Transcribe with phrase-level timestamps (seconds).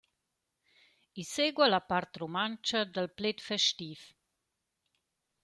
[1.23, 3.99] I segua la part rumantscha dal pled festiv.